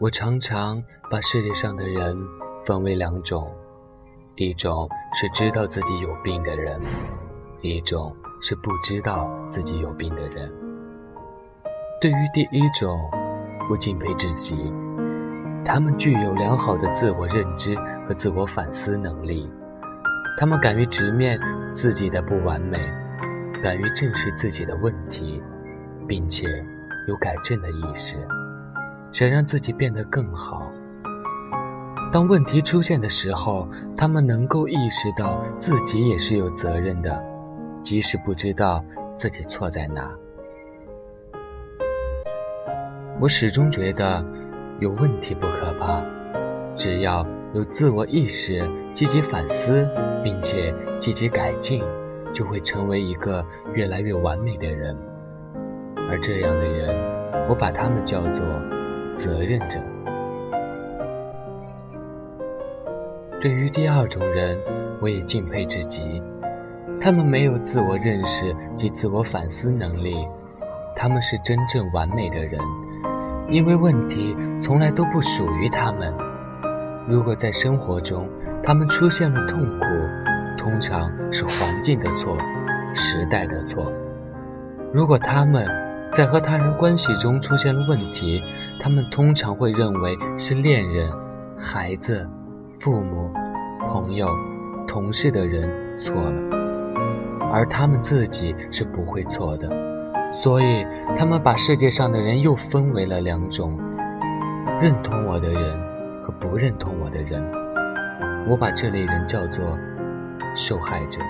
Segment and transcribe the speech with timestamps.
[0.00, 2.16] 我常常把世界上的人
[2.64, 3.48] 分为两种，
[4.34, 6.80] 一种是知道自己有病的人，
[7.60, 10.52] 一种是不知道自己有病的人。
[12.00, 12.98] 对于第一种，
[13.70, 14.56] 我敬佩至极，
[15.64, 17.76] 他们具有良好的自我认知
[18.06, 19.48] 和自我反思能力，
[20.38, 21.38] 他们敢于直面
[21.72, 22.78] 自己的不完美，
[23.62, 25.40] 敢于正视自己的问题，
[26.08, 26.46] 并且
[27.06, 28.18] 有改正的意识。
[29.14, 30.68] 想让自己变得更好。
[32.12, 37.24] 当问题出现的时候，他们能够意识到自己也是有责任的，
[37.84, 40.10] 即使不知道自己错在哪。
[43.20, 44.24] 我始终觉得，
[44.80, 46.02] 有问题不可怕，
[46.74, 49.88] 只要有自我意识、积极反思，
[50.24, 51.84] 并且积极改进，
[52.32, 54.96] 就会成为一个越来越完美的人。
[56.10, 58.44] 而这样的人，我把他们叫做。
[59.16, 59.80] 责任者。
[63.40, 64.58] 对于第二种人，
[65.00, 66.22] 我也敬佩至极。
[67.00, 70.26] 他们没有自我认识及自我反思能力，
[70.96, 72.58] 他们是真正完美的人，
[73.50, 76.14] 因为问题从来都不属于他们。
[77.06, 78.26] 如果在生活中
[78.62, 79.84] 他们出现了痛苦，
[80.56, 82.34] 通常是环境的错，
[82.94, 83.92] 时代的错。
[84.90, 85.83] 如果他们……
[86.14, 88.40] 在和他人关系中出现了问题，
[88.78, 91.12] 他们通常会认为是恋人、
[91.58, 92.24] 孩子、
[92.78, 93.28] 父母、
[93.88, 94.28] 朋友、
[94.86, 96.56] 同事的人错了，
[97.52, 99.68] 而他们自己是不会错的。
[100.32, 100.86] 所以，
[101.18, 103.76] 他们把世界上的人又分为了两种：
[104.80, 105.76] 认同我的人
[106.22, 107.42] 和不认同我的人。
[108.48, 109.64] 我把这类人叫做
[110.54, 111.20] 受害者。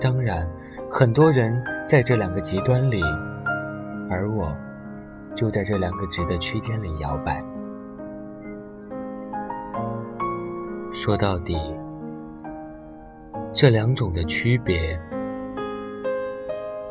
[0.00, 0.44] 当然。
[0.92, 3.02] 很多人在这两个极端里，
[4.08, 4.56] 而我
[5.34, 7.42] 就在这两个值的区间里摇摆。
[10.92, 11.56] 说到底，
[13.52, 14.96] 这两种的区别，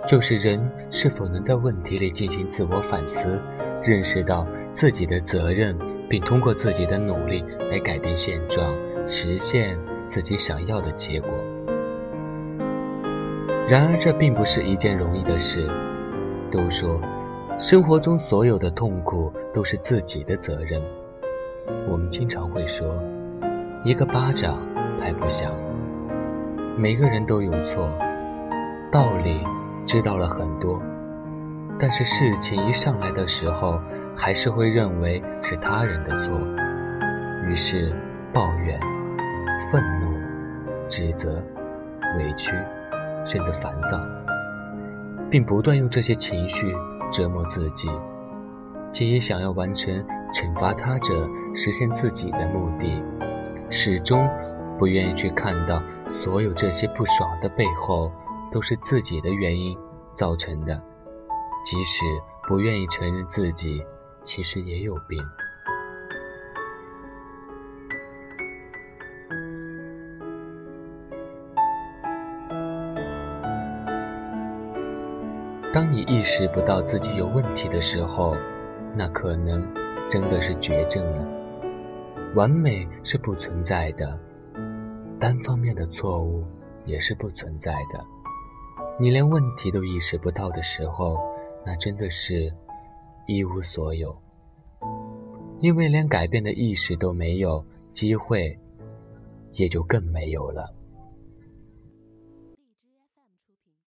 [0.06, 3.40] 就是人是否能在问题里进行自我反思，
[3.82, 5.78] 认识到自己的责任，
[6.10, 8.70] 并通过自己的努力来改变现状，
[9.08, 11.30] 实现自己想要的结果。
[13.70, 15.70] 然而，这并不是一件容易的事。
[16.52, 17.00] 都说，
[17.60, 20.82] 生活中所有的痛苦都是自己的责任。
[21.88, 22.88] 我们经常会说，
[23.84, 24.58] 一个巴掌
[25.00, 25.54] 拍不响。
[26.76, 27.88] 每个人都有错，
[28.92, 29.40] 道理
[29.86, 30.82] 知道了很多，
[31.80, 33.80] 但是事情一上来的时候，
[34.16, 36.34] 还是会认为是他人的错，
[37.46, 37.94] 于是
[38.34, 38.80] 抱怨、
[39.72, 40.18] 愤怒、
[40.90, 41.40] 指责、
[42.18, 42.52] 委屈。
[43.26, 44.00] 甚至烦躁，
[45.30, 46.74] 并不断用这些情绪
[47.12, 47.90] 折磨自己，
[48.92, 49.94] 既想要完成
[50.34, 53.04] 惩罚他者、实现自己的目的，
[53.70, 54.28] 始终
[54.78, 58.12] 不愿意去看到所有这些不爽的背后
[58.52, 59.78] 都是自己的原因
[60.16, 60.82] 造成的，
[61.66, 62.06] 即使
[62.48, 63.84] 不愿意承认自己
[64.24, 65.20] 其实也有病。
[75.72, 78.36] 当你意识不到自己有问题的时候，
[78.96, 79.62] 那可能
[80.10, 81.28] 真的是绝症了。
[82.36, 84.20] 完美是不存在的，
[85.20, 86.44] 单方面的错误
[86.86, 88.04] 也是不存在的。
[89.00, 91.20] 你连问题都意识不到的时候，
[91.64, 92.52] 那真的是
[93.28, 94.16] 一无所有。
[95.60, 97.64] 因为连改变的意识都没有，
[97.94, 98.58] 机会
[99.54, 100.74] 也就更没有了。